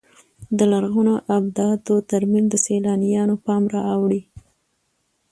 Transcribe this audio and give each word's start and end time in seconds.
د 0.57 0.59
لرغونو 0.71 1.13
ابداتو 1.37 1.95
ترمیم 2.11 2.45
د 2.49 2.55
سیلانیانو 2.65 3.35
پام 3.45 3.63
را 3.73 3.81
اړوي. 3.93 4.21